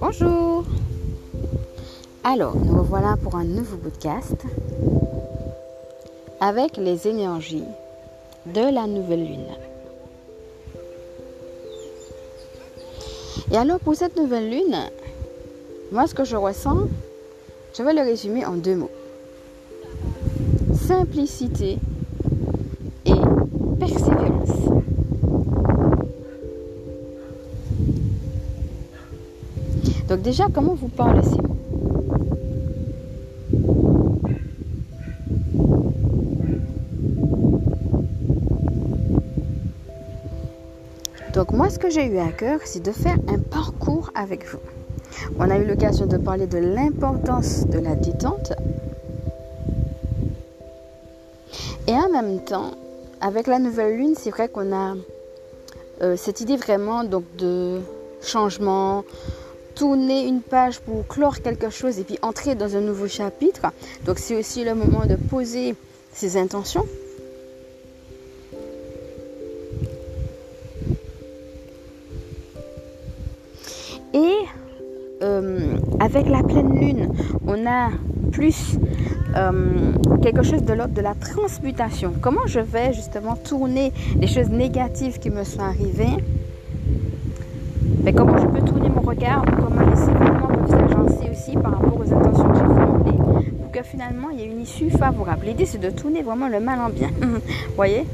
[0.00, 0.64] Bonjour
[2.22, 4.36] Alors, nous revoilà pour un nouveau podcast
[6.40, 7.64] avec les énergies
[8.46, 9.56] de la nouvelle lune.
[13.50, 14.76] Et alors pour cette nouvelle lune,
[15.90, 16.86] moi ce que je ressens,
[17.76, 18.90] je vais le résumer en deux mots.
[20.86, 21.78] Simplicité
[30.10, 31.56] Donc déjà, comment vous parlez mots
[41.32, 44.58] Donc moi, ce que j'ai eu à cœur, c'est de faire un parcours avec vous.
[45.38, 48.52] On a eu l'occasion de parler de l'importance de la détente.
[51.86, 52.72] Et en même temps,
[53.20, 54.96] avec la nouvelle lune, c'est vrai qu'on a
[56.02, 57.78] euh, cette idée vraiment donc de
[58.22, 59.04] changement,
[59.80, 63.72] tourner une page pour clore quelque chose et puis entrer dans un nouveau chapitre.
[64.04, 65.74] Donc c'est aussi le moment de poser
[66.12, 66.84] ses intentions.
[74.12, 74.34] Et
[75.22, 77.14] euh, avec la pleine lune,
[77.46, 77.88] on a
[78.32, 78.76] plus
[79.34, 79.92] euh,
[80.22, 82.12] quelque chose de l'ordre de la transmutation.
[82.20, 86.18] Comment je vais justement tourner les choses négatives qui me sont arrivées?
[88.02, 91.98] Mais Comment je peux tourner mon regard Comment les événements peuvent s'agencer aussi par rapport
[91.98, 93.18] aux intentions que j'ai formulées
[93.60, 95.46] pour que finalement il y ait une issue favorable.
[95.46, 97.10] L'idée c'est de tourner vraiment le mal en bien.
[97.20, 98.06] Vous voyez?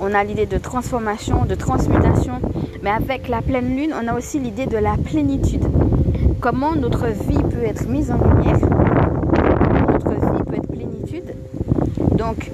[0.00, 2.40] On a l'idée de transformation, de transmutation,
[2.82, 5.64] mais avec la pleine lune, on a aussi l'idée de la plénitude.
[6.40, 8.58] Comment notre vie peut être mise en lumière,
[9.90, 11.34] notre vie peut être plénitude?
[12.12, 12.50] Donc,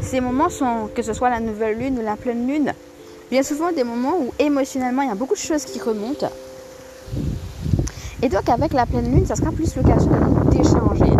[0.00, 2.72] ces moments sont, que ce soit la nouvelle lune ou la pleine lune,
[3.30, 6.30] bien souvent des moments où émotionnellement il y a beaucoup de choses qui remontent.
[8.22, 11.12] Et donc, avec la pleine lune, ça sera plus l'occasion de nous décharger.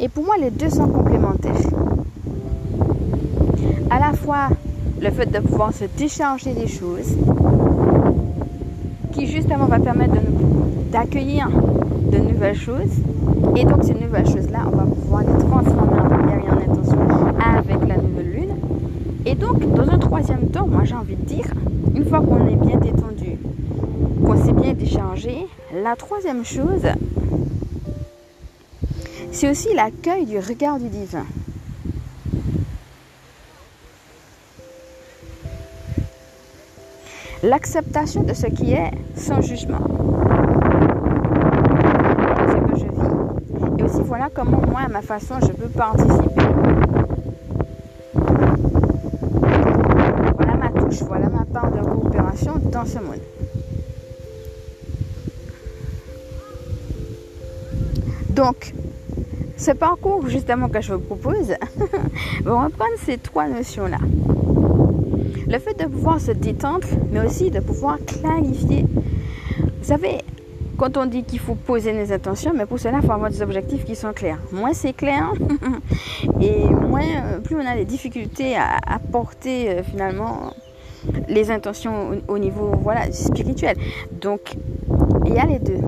[0.00, 1.54] Et pour moi, les deux sont complémentaires.
[3.90, 4.48] À la fois
[5.00, 7.16] le fait de pouvoir se décharger des choses,
[9.12, 10.20] qui justement va permettre de
[10.92, 13.00] d'accueillir de nouvelles choses.
[13.54, 16.98] Et donc ces nouvelles choses-là, on va pouvoir les transformer en prière et en intention
[17.38, 18.56] avec la nouvelle lune.
[19.26, 21.46] Et donc, dans un troisième temps, moi j'ai envie de dire,
[21.94, 23.38] une fois qu'on est bien détendu,
[24.24, 25.46] qu'on s'est bien déchargé,
[25.82, 26.86] la troisième chose,
[29.30, 31.24] c'est aussi l'accueil du regard du divin.
[37.42, 39.80] L'acceptation de ce qui est sans jugement.
[42.48, 43.80] Ce que je vis.
[43.80, 46.42] Et aussi voilà comment moi, à ma façon, je peux participer.
[50.34, 53.20] Voilà ma touche, voilà ma part de coopération dans ce monde.
[58.30, 58.72] Donc,
[59.56, 61.54] ce parcours justement que je vous propose
[62.44, 63.98] va reprendre ces trois notions-là.
[65.46, 68.86] Le fait de pouvoir se détendre, mais aussi de pouvoir clarifier.
[69.58, 70.18] Vous savez,
[70.82, 73.40] quand on dit qu'il faut poser des intentions, mais pour cela, il faut avoir des
[73.40, 74.40] objectifs qui sont clairs.
[74.50, 75.32] Moins c'est clair,
[76.40, 80.54] et moins, euh, plus on a des difficultés à apporter euh, finalement
[81.28, 83.76] les intentions au, niveau voilà, spirituel.
[84.10, 84.54] Donc,
[85.24, 85.78] il y a les deux.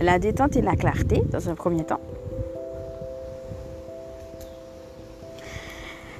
[0.00, 2.00] La détente et la clarté, dans un premier temps.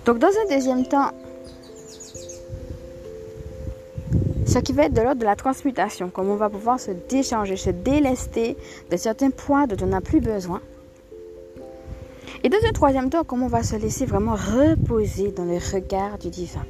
[0.05, 1.11] Donc dans un deuxième temps,
[4.49, 7.57] ce qui va être de l'ordre de la transmutation, comme on va pouvoir se décharger,
[7.57, 8.57] se délester
[8.91, 10.63] de certains poids dont on n'a plus besoin.
[12.43, 16.19] Et dans un troisième temps, comment on va se laisser vraiment reposer dans le regard
[16.19, 16.65] du divin?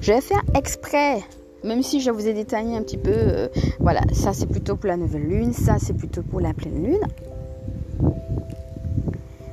[0.00, 1.22] Je vais faire exprès,
[1.64, 3.48] même si je vous ai détaillé un petit peu, euh,
[3.80, 7.04] voilà, ça c'est plutôt pour la nouvelle lune, ça c'est plutôt pour la pleine lune.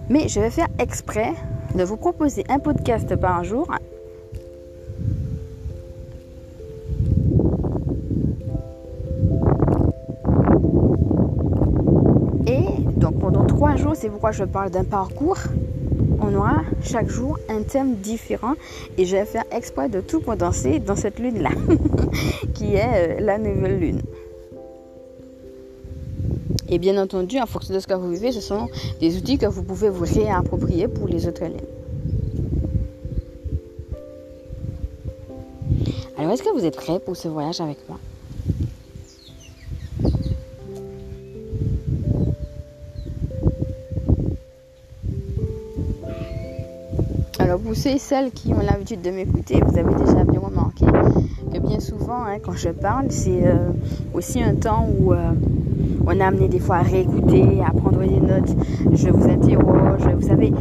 [0.09, 1.33] Mais je vais faire exprès
[1.73, 3.67] de vous proposer un podcast par jour.
[14.31, 15.37] Je parle d'un parcours.
[16.21, 18.53] On aura chaque jour un thème différent
[18.97, 21.49] et je vais faire exprès de tout condenser dans cette lune-là,
[22.53, 24.01] qui est euh, la nouvelle lune.
[26.67, 28.67] Et bien entendu, en fonction de ce que vous vivez, ce sont
[28.99, 31.59] des outils que vous pouvez vous réapproprier pour les autres lignes.
[36.17, 37.99] Alors, est-ce que vous êtes prêts pour ce voyage avec moi?
[47.65, 51.59] Pour ceux et celles qui ont l'habitude de m'écouter, vous avez déjà bien remarqué que
[51.59, 53.71] bien souvent, hein, quand je parle, c'est euh,
[54.13, 55.31] aussi un temps où euh,
[56.05, 58.55] on a amené des fois à réécouter, à prendre des notes.
[58.93, 60.51] Je vous interroge, vous savez,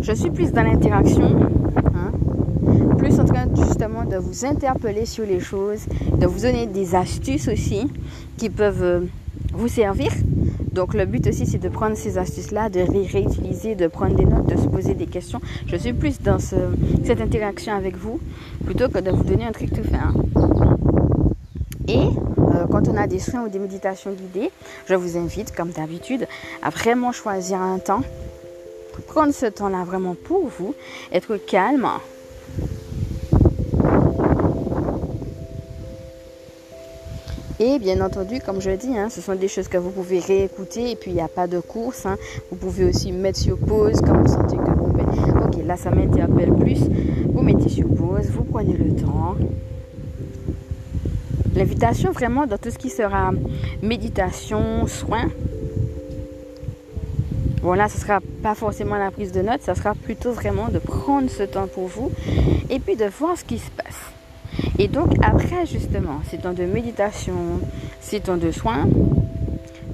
[0.00, 1.30] je suis plus dans l'interaction,
[1.94, 2.10] hein,
[2.98, 5.86] plus en train justement de vous interpeller sur les choses,
[6.18, 7.86] de vous donner des astuces aussi
[8.36, 9.00] qui peuvent euh,
[9.54, 10.10] vous servir
[10.72, 14.24] donc le but aussi, c'est de prendre ces astuces-là, de les réutiliser, de prendre des
[14.24, 15.40] notes, de se poser des questions.
[15.66, 18.18] Je suis plus dans cette interaction avec vous
[18.64, 19.96] plutôt que de vous donner un truc tout fait.
[19.96, 20.14] Hein.
[21.88, 24.50] Et euh, quand on a des soins ou des méditations guidées,
[24.88, 26.26] je vous invite, comme d'habitude,
[26.62, 28.02] à vraiment choisir un temps.
[29.08, 30.74] Prendre ce temps-là vraiment pour vous,
[31.12, 31.86] être calme,
[37.64, 40.90] Et bien entendu, comme je dis, hein, ce sont des choses que vous pouvez réécouter
[40.90, 42.06] et puis il n'y a pas de course.
[42.06, 42.16] Hein.
[42.50, 45.06] Vous pouvez aussi mettre sur pause quand vous sentez que bon, ben,
[45.44, 46.80] ok, là ça m'interpelle plus.
[47.26, 49.36] Vous mettez sur pause, vous prenez le temps.
[51.54, 53.30] L'invitation vraiment dans tout ce qui sera
[53.80, 55.28] méditation, soin.
[57.62, 60.80] Bon là, ce sera pas forcément la prise de notes, ça sera plutôt vraiment de
[60.80, 62.10] prendre ce temps pour vous
[62.70, 64.12] et puis de voir ce qui se passe.
[64.78, 67.34] Et donc après justement ces temps de méditation,
[68.00, 68.86] ces temps de soins,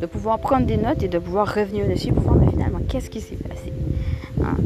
[0.00, 3.20] de pouvoir prendre des notes et de pouvoir revenir dessus pour voir finalement qu'est-ce qui
[3.20, 3.72] s'est passé.
[4.42, 4.56] Hein.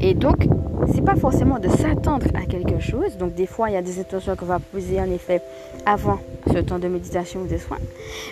[0.00, 0.46] Et donc
[0.92, 3.16] c'est pas forcément de s'attendre à quelque chose.
[3.18, 5.40] Donc des fois il y a des intentions qu'on va poser en effet
[5.86, 6.18] avant
[6.52, 7.78] ce temps de méditation ou de soins.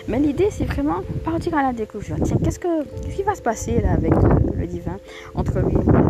[0.07, 2.21] Mais l'idée c'est vraiment partir à la découverte.
[2.23, 2.83] Tiens, qu'est-ce, que,
[3.15, 4.97] qui va se passer là avec le, le divin
[5.35, 6.01] entre lui et moi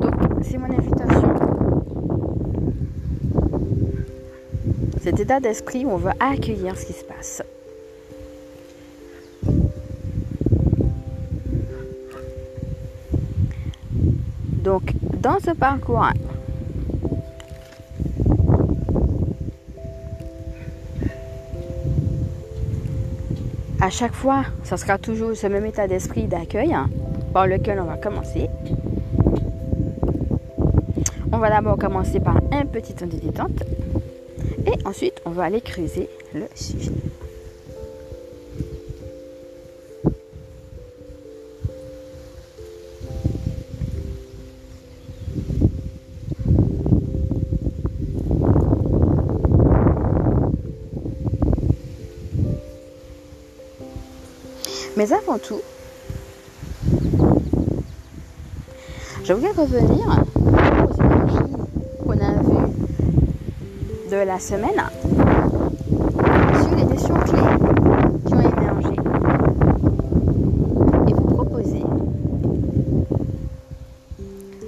[0.00, 1.32] Donc c'est mon invitation
[5.02, 7.42] cet état d'esprit où on veut accueillir ce qui se passe.
[14.62, 16.06] Donc, dans ce parcours,
[23.80, 26.76] à chaque fois, ça sera toujours ce même état d'esprit d'accueil
[27.32, 28.48] par lequel on va commencer.
[31.32, 33.64] On va d'abord commencer par un petit temps de détente.
[34.84, 36.90] Ensuite, on va aller creuser le sujet.
[54.96, 55.60] Mais avant tout,
[59.24, 60.24] je voulais revenir
[64.12, 64.82] de la semaine
[66.60, 67.38] sur les notions clés
[68.26, 68.92] qui ont émergé
[71.08, 71.82] et vous proposer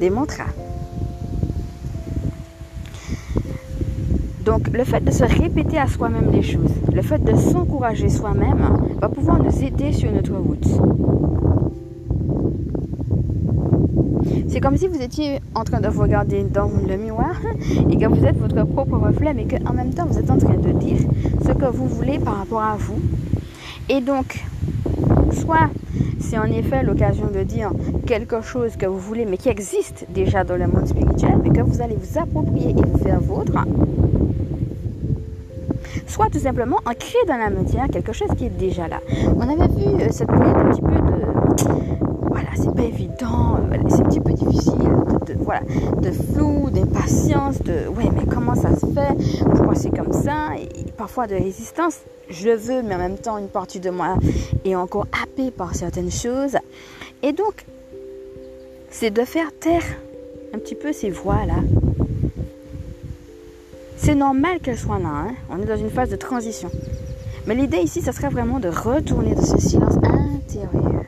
[0.01, 0.45] des mantras.
[4.47, 8.67] Donc le fait de se répéter à soi-même les choses, le fait de s'encourager soi-même
[8.99, 11.24] va pouvoir nous aider sur notre route.
[14.65, 17.37] Comme si vous étiez en train de vous regarder dans le miroir
[17.91, 20.55] et que vous êtes votre propre reflet, mais qu'en même temps vous êtes en train
[20.55, 21.01] de dire
[21.45, 22.99] ce que vous voulez par rapport à vous.
[23.91, 24.43] Et donc,
[25.33, 25.69] soit
[26.19, 27.73] c'est en effet l'occasion de dire
[28.07, 31.61] quelque chose que vous voulez, mais qui existe déjà dans le monde spirituel, mais que
[31.61, 33.53] vous allez vous approprier et vous faire vôtre.
[36.07, 39.01] Soit tout simplement ancrer dans la matière quelque chose qui est déjà là.
[39.37, 41.04] On avait vu euh, cette période un petit peu
[42.83, 44.79] évident, euh, c'est un petit peu difficile,
[45.27, 45.61] de, voilà,
[46.01, 50.91] de flou, d'impatience, de ouais, mais comment ça se fait, pourquoi c'est comme ça, et
[50.93, 51.99] parfois de résistance.
[52.31, 54.17] Je veux, mais en même temps, une partie de moi
[54.65, 56.57] est encore happée par certaines choses.
[57.23, 57.67] Et donc,
[58.91, 59.85] c'est de faire taire
[60.55, 61.57] un petit peu ces voix-là.
[63.97, 65.35] C'est normal qu'elles soient là, hein.
[65.51, 66.71] on est dans une phase de transition.
[67.47, 71.05] Mais l'idée ici, ce serait vraiment de retourner dans ce silence intérieur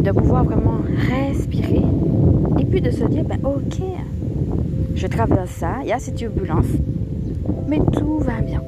[0.00, 0.78] de pouvoir vraiment
[1.08, 1.82] respirer
[2.58, 3.82] et puis de se dire, ben ok,
[4.94, 6.66] je traverse ça, il y a cette turbulence,
[7.66, 8.62] mais tout va bien.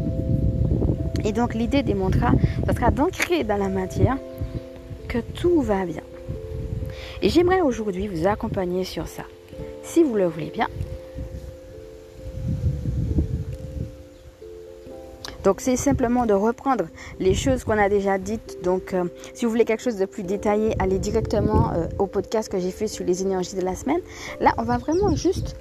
[1.25, 2.33] Et donc l'idée des mantras,
[2.67, 4.17] ce sera d'ancrer dans la matière
[5.09, 6.03] que tout va bien.
[7.23, 9.25] Et j'aimerais aujourd'hui vous accompagner sur ça.
[9.83, 10.69] Si vous le voulez bien,
[15.45, 16.85] Donc c'est simplement de reprendre
[17.19, 18.59] les choses qu'on a déjà dites.
[18.63, 19.05] Donc euh,
[19.35, 22.71] si vous voulez quelque chose de plus détaillé, allez directement euh, au podcast que j'ai
[22.71, 24.01] fait sur les énergies de la semaine.
[24.41, 25.57] Là, on va vraiment juste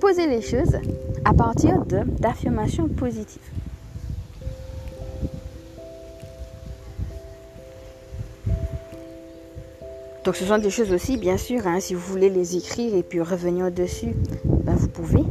[0.00, 0.78] poser les choses
[1.24, 3.40] à partir d'affirmations positives.
[10.24, 13.02] Donc ce sont des choses aussi, bien sûr, hein, si vous voulez les écrire et
[13.02, 15.24] puis revenir dessus, ben, vous pouvez.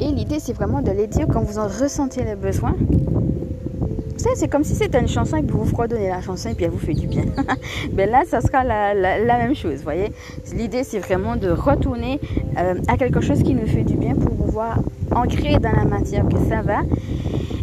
[0.00, 2.74] Et l'idée, vraiment de les dire quand vous en ressentez le besoin.
[2.78, 6.64] Vous c'est comme si c'était une chanson et puis vous fredonnez la chanson et puis
[6.64, 7.24] elle vous fait du bien.
[7.92, 10.12] ben là, ça sera la, même chose, vous voyez.
[10.54, 12.20] L'idée, c'est vraiment de retourner
[12.58, 14.78] euh, à quelque chose qui nous fait du bien pour pouvoir
[15.14, 16.80] ancrer dans la matière que ça va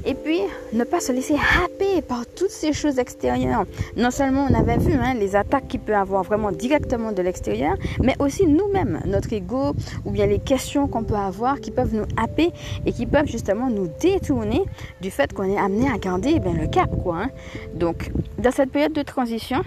[0.08, 0.40] et puis,
[0.72, 3.66] ne pas se laisser happer par toutes ces choses extérieures.
[3.98, 7.76] Non seulement on avait vu hein, les attaques qu'il peut avoir vraiment directement de l'extérieur,
[8.02, 9.74] mais aussi nous-mêmes, notre ego,
[10.06, 12.52] ou bien les questions qu'on peut avoir qui peuvent nous happer
[12.86, 14.62] et qui peuvent justement nous détourner
[15.02, 16.90] du fait qu'on est amené à garder eh bien, le cap.
[17.04, 17.30] Quoi, hein.
[17.76, 18.10] Donc,
[18.40, 19.62] dans cette période de transition,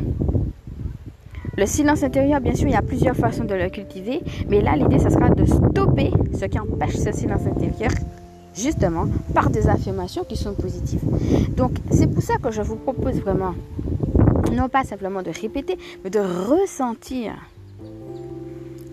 [1.58, 4.74] le silence intérieur, bien sûr, il y a plusieurs façons de le cultiver, mais là,
[4.74, 7.90] l'idée, ce sera de stopper ce qui empêche ce silence intérieur
[8.54, 11.02] justement par des affirmations qui sont positives.
[11.56, 13.54] Donc c'est pour ça que je vous propose vraiment,
[14.52, 17.34] non pas simplement de répéter, mais de ressentir.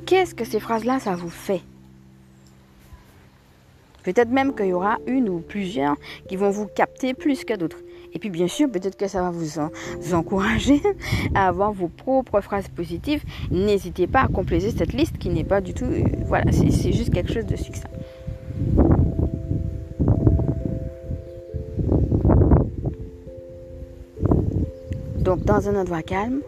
[0.06, 1.62] Qu'est-ce que ces phrases-là, ça vous fait?
[4.04, 5.98] Peut-être même qu'il y aura une ou plusieurs
[6.30, 7.80] qui vont vous capter plus que d'autres.
[8.14, 9.60] Et puis bien sûr, peut-être que ça va vous,
[10.14, 10.82] encourager
[11.36, 13.22] à avoir vos propres phrases positives.
[13.52, 15.84] N'hésitez pas à compléter cette liste qui n'est pas du tout...
[15.84, 17.90] Euh, voilà, c'est juste quelque chose de succinct.
[25.28, 26.40] Donc, dans un endroit calme,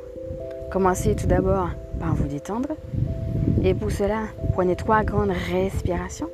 [0.72, 1.68] commencez tout d'abord
[2.00, 2.70] par vous détendre.
[3.62, 6.30] Et pour cela, prenez trois grandes respirations.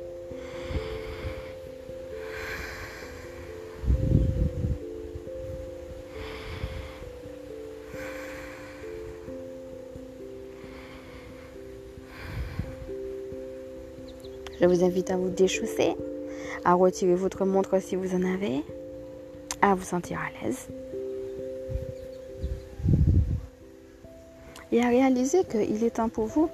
[14.60, 15.96] Je vous invite à vous déchausser,
[16.64, 18.62] à retirer votre montre si vous en avez,
[19.62, 20.68] à vous sentir à l'aise.
[24.72, 26.48] Et à réaliser qu'il est temps pour vous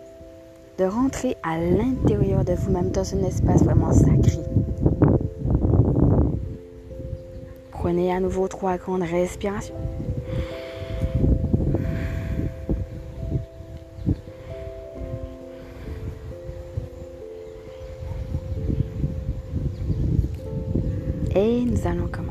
[0.79, 4.39] de rentrer à l'intérieur de vous-même dans un espace vraiment sacré.
[7.71, 9.75] Prenez à nouveau trois grandes respirations.
[21.35, 22.22] Et nous allons commencer.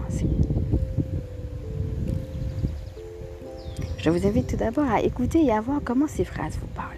[4.02, 6.98] Je vous invite tout d'abord à écouter et à voir comment ces phrases vous parlent.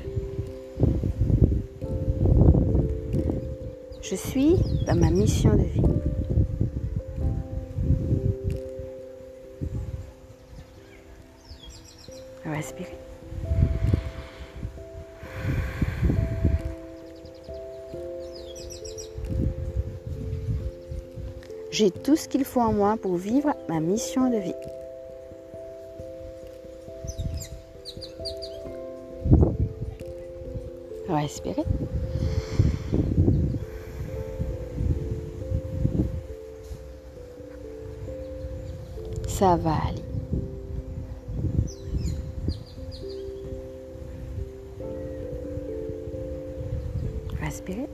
[4.01, 4.55] Je suis
[4.87, 5.81] dans ma mission de vie.
[12.45, 12.97] Respirez.
[21.69, 24.53] J'ai tout ce qu'il faut en moi pour vivre ma mission de vie.
[31.23, 31.63] Respirez.
[39.25, 40.03] Ça va aller.
[47.41, 47.87] Respirez.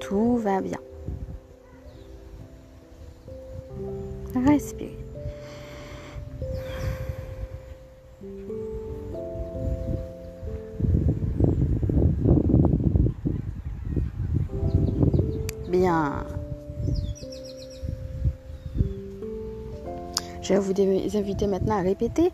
[0.00, 0.80] Tout va bien.
[4.34, 5.03] Respirez.
[20.44, 22.30] Je vais vous inviter maintenant à répéter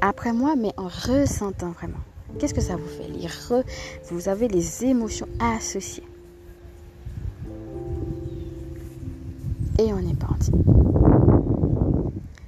[0.00, 1.98] après moi, mais en ressentant vraiment.
[2.38, 3.64] Qu'est-ce que ça vous fait
[4.10, 6.02] Vous avez les émotions associées?
[9.78, 10.50] Et on est parti.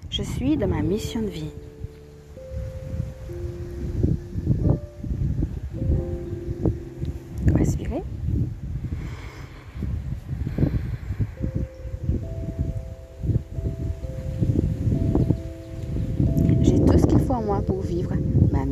[0.08, 1.50] Je suis dans ma mission de vie.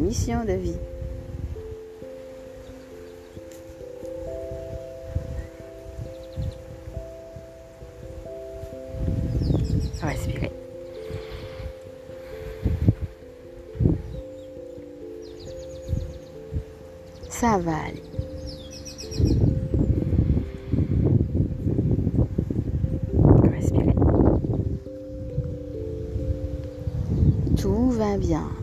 [0.02, 0.76] Mission de vie.
[10.02, 10.50] Respirez.
[17.28, 18.02] Ça va aller.
[23.44, 23.94] Respirez.
[27.56, 28.61] Tout va bien.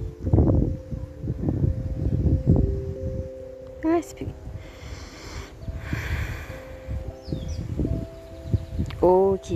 [9.10, 9.52] Ok.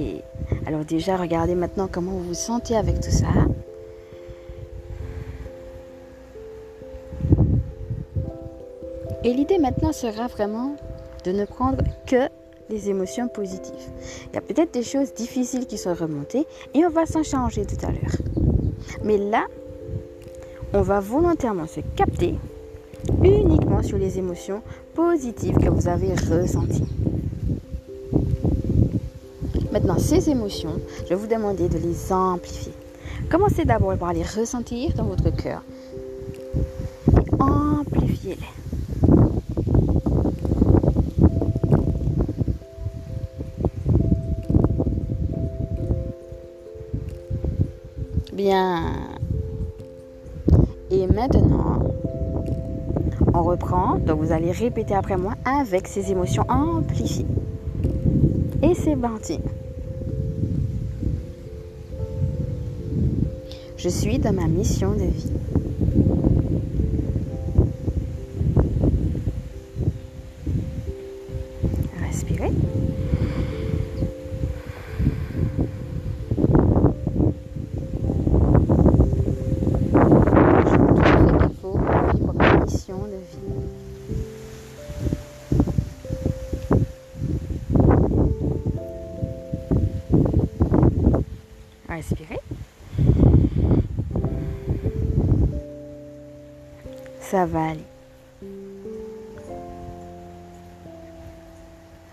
[0.66, 3.28] Alors déjà, regardez maintenant comment vous vous sentez avec tout ça.
[9.24, 10.76] Et l'idée maintenant sera vraiment
[11.24, 12.28] de ne prendre que
[12.72, 13.92] les émotions positives.
[14.32, 17.64] Il y a peut-être des choses difficiles qui sont remontées et on va s'en changer
[17.68, 18.18] tout à l'heure.
[19.04, 19.46] Mais là,
[20.74, 22.40] on va volontairement se capter
[23.24, 24.64] uniquement sur les émotions
[24.96, 27.03] positives que vous avez ressenties.
[29.74, 32.74] Maintenant, ces émotions, je vais vous demander de les amplifier.
[33.28, 35.64] Commencez d'abord par les ressentir dans votre cœur.
[37.40, 38.38] Amplifiez-les.
[48.34, 48.84] Bien.
[50.92, 51.80] Et maintenant,
[53.34, 53.96] on reprend.
[53.96, 57.26] Donc vous allez répéter après moi avec ces émotions amplifiées.
[58.62, 59.40] Et c'est parti.
[63.84, 65.34] Je suis dans ma mission de vie.
[72.04, 73.33] ça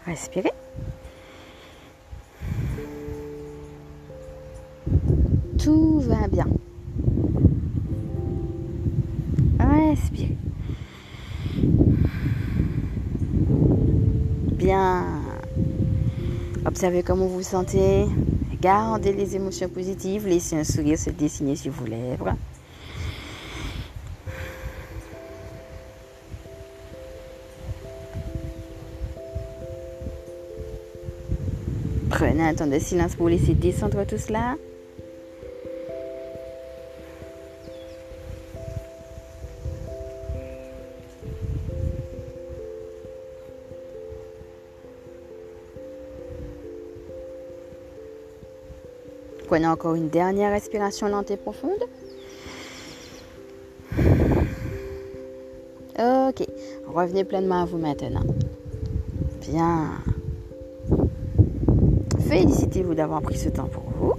[0.06, 0.52] Respirez.
[5.58, 6.46] Tout va bien.
[9.58, 10.36] Respirez.
[14.52, 15.04] Bien.
[16.66, 18.06] Observez comment vous vous sentez.
[18.60, 20.26] Gardez les émotions positives.
[20.26, 22.34] Laissez un sourire se dessiner sur vos lèvres.
[32.20, 34.56] Prenez un temps de silence pour laisser descendre tout cela.
[49.46, 51.72] Prenez encore une dernière respiration lente et profonde.
[55.98, 56.46] Ok,
[56.86, 58.24] revenez pleinement à vous maintenant.
[59.40, 60.09] Bien.
[62.30, 64.12] Félicitez-vous d'avoir pris ce temps pour vous.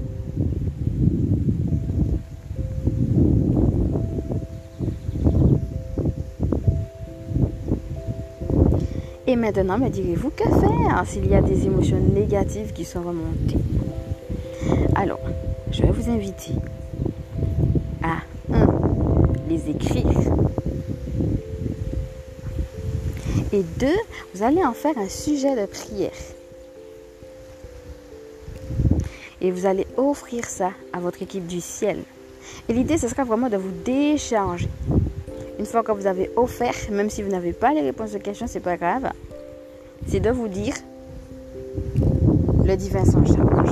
[9.26, 13.63] Et maintenant, me direz-vous que faire s'il y a des émotions négatives qui sont remontées?
[14.95, 15.21] Alors,
[15.71, 16.52] je vais vous inviter
[18.04, 18.17] à
[18.54, 18.67] 1.
[19.47, 20.19] les écrire.
[23.54, 23.88] Et 2.
[24.36, 26.12] vous allez en faire un sujet de prière.
[29.41, 31.99] Et vous allez offrir ça à votre équipe du ciel.
[32.69, 34.69] Et l'idée, ce sera vraiment de vous décharger.
[35.60, 38.47] Une fois que vous avez offert, même si vous n'avez pas les réponses aux questions,
[38.47, 39.12] c'est pas grave.
[40.08, 40.73] C'est de vous dire
[42.65, 43.71] le divin s'en charge.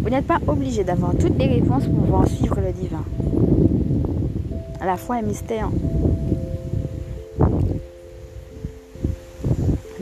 [0.00, 3.04] Vous n'êtes pas obligé d'avoir toutes les réponses pour pouvoir suivre le divin.
[4.84, 5.68] La foi un mystère.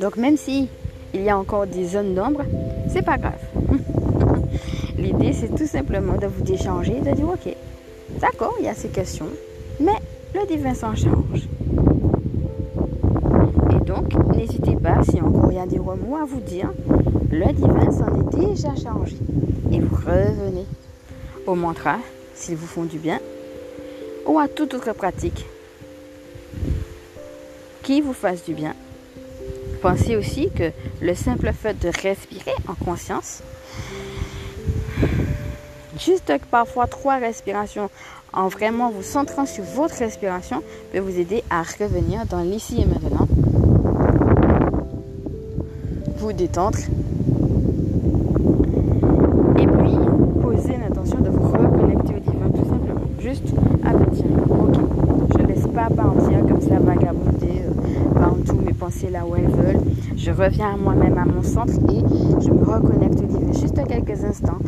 [0.00, 0.68] Donc même si
[1.14, 2.44] il y a encore des zones d'ombre,
[2.88, 3.47] c'est pas grave.
[5.08, 7.54] L'idée, c'est tout simplement de vous déchanger, de dire, ok,
[8.20, 9.28] d'accord, il y a ces questions,
[9.80, 9.96] mais
[10.34, 11.48] le divin s'en charge.
[13.70, 16.70] Et donc, n'hésitez pas, si encore il y a des remous à vous dire,
[17.30, 19.16] le divin s'en est déjà chargé.
[19.72, 20.66] Et vous revenez
[21.46, 21.96] au mantra,
[22.34, 23.18] s'ils vous font du bien,
[24.26, 25.46] ou à toute autre pratique
[27.82, 28.74] qui vous fasse du bien.
[29.80, 33.42] Pensez aussi que le simple fait de respirer en conscience
[35.98, 37.90] Juste parfois trois respirations
[38.32, 42.86] en vraiment vous centrant sur votre respiration peut vous aider à revenir dans l'ici et
[42.86, 43.26] maintenant.
[46.18, 46.78] Vous détendre.
[49.58, 49.96] Et puis,
[50.40, 53.00] poser l'intention de vous reconnecter au divin tout simplement.
[53.18, 54.76] Juste, ben tiens, ok,
[55.32, 59.48] je ne laisse pas partir comme ça vagabonder euh, partout mes pensées là où elles
[59.48, 59.80] veulent.
[60.16, 64.24] Je reviens à moi-même, à mon centre et je me reconnecte au divin juste quelques
[64.24, 64.58] instants.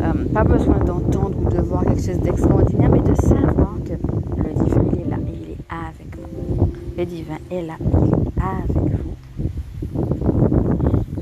[0.00, 3.94] Euh, pas besoin d'entendre ou de voir quelque chose d'extraordinaire, mais de savoir que
[4.42, 6.70] le divin, est là, il est avec vous.
[6.96, 9.16] Le divin est là, il est avec vous.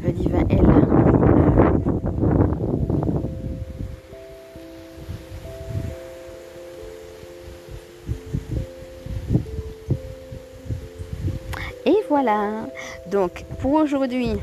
[0.05, 0.75] Le divin est là.
[11.87, 12.67] Et voilà.
[13.11, 14.37] Donc, pour aujourd'hui,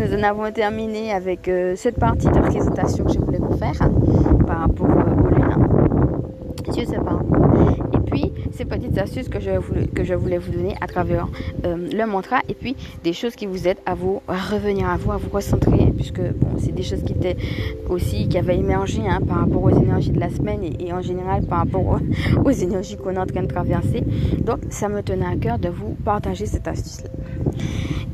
[0.00, 3.78] nous en avons terminé avec euh, cette partie de présentation que je voulais vous faire
[4.46, 6.72] par rapport euh, au lunes.
[6.74, 7.20] Je sais pas
[8.52, 11.28] ces petites astuces que je voulais, vous donner à travers
[11.64, 15.12] euh, le mantra et puis des choses qui vous aident à vous revenir à vous,
[15.12, 17.36] à vous recentrer, puisque bon, c'est des choses qui étaient
[17.88, 21.44] aussi, qui avaient émergé hein, par rapport aux énergies de la semaine et, en général
[21.44, 22.00] par rapport
[22.44, 24.02] aux, énergies qu'on est en train de traverser.
[24.40, 27.10] Donc, ça me tenait à cœur de vous partager cette astuce-là.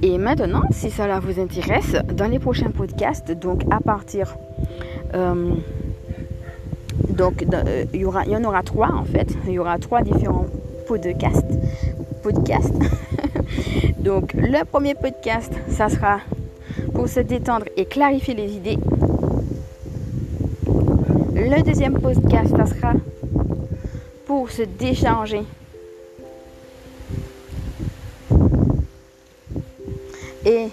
[0.02, 4.36] Et maintenant, si cela vous intéresse, dans les prochains podcasts, donc à partir...
[5.14, 5.54] Euh,
[7.08, 9.34] donc, euh, il, y il y en aura trois en fait.
[9.46, 10.46] Il y aura trois différents
[10.86, 11.46] podcasts.
[12.22, 12.74] podcasts.
[13.98, 16.20] Donc, le premier podcast, ça sera
[16.94, 18.78] pour se détendre et clarifier les idées.
[21.34, 22.92] Le deuxième podcast, ça sera
[24.26, 25.42] pour se décharger.
[30.46, 30.68] Et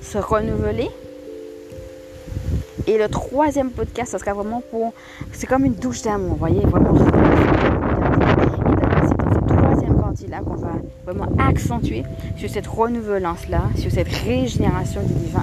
[0.00, 0.88] se renouveler.
[2.86, 4.94] Et le troisième podcast, ça sera vraiment pour.
[5.32, 6.94] C'est comme une douche d'amour, vous voyez, vraiment.
[6.96, 7.10] C'est
[9.18, 10.72] dans cette troisième partie-là qu'on va
[11.04, 12.04] vraiment accentuer
[12.38, 15.42] sur cette renouvelance-là, sur cette régénération du divin.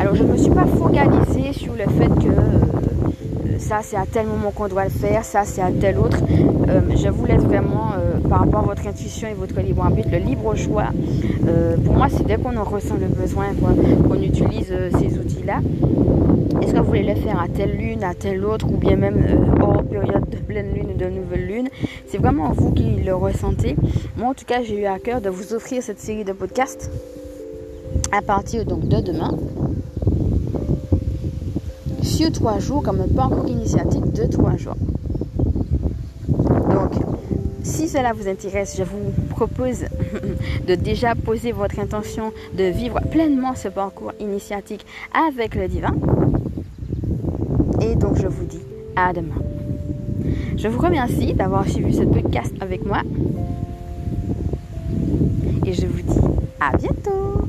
[0.00, 2.71] Alors, je ne me suis pas focalisée sur le fait que euh,
[3.62, 6.18] ça c'est à tel moment qu'on doit le faire, ça c'est à tel autre.
[6.68, 10.08] Euh, je vous laisse vraiment, euh, par rapport à votre intuition et votre libre arbitre,
[10.10, 10.88] le libre choix.
[11.84, 13.46] pour moi, c'est dès qu'on en ressent le besoin
[14.08, 15.60] qu'on utilise ces outils-là.
[16.60, 19.56] Est-ce que vous voulez le faire à telle lune, à telle autre, ou bien même
[19.60, 21.68] hors période de pleine lune ou de nouvelle lune?
[22.08, 23.76] C'est vraiment vous qui le ressentez.
[24.16, 26.90] Moi, en tout cas, j'ai eu à cœur de vous offrir cette série de podcasts
[28.10, 29.36] à partir donc de demain
[32.30, 34.76] trois jours comme un parcours initiatique de trois jours.
[36.28, 36.92] Donc,
[37.62, 39.84] si cela vous intéresse, je vous propose
[40.66, 45.94] de déjà poser votre intention de vivre pleinement ce parcours initiatique avec le divin.
[47.80, 48.62] Et donc, je vous dis
[48.96, 49.42] à demain.
[50.56, 53.02] Je vous remercie d'avoir suivi ce podcast avec moi.
[55.66, 56.20] Et je vous dis
[56.60, 57.48] à bientôt.